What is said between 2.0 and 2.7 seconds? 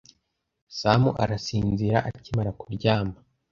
akimara